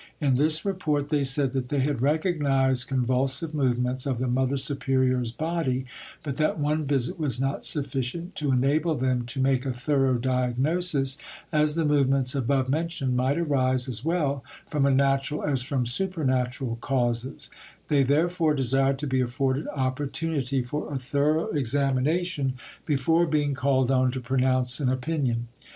[0.19, 5.31] In this report they said that they had recognised convulsive movements of the mother superior's
[5.31, 5.85] body,
[6.23, 11.19] but that one visit was not sufficient to enable them to make a thorough diagnosis,
[11.51, 16.77] as the movements above mentioned might arise as well from a natural as from supernatural
[16.81, 17.51] causes;
[17.87, 22.53] they therefore desired to be afforded opportunity for a thorough examination
[22.87, 25.47] before being called on to pronounce an opinion.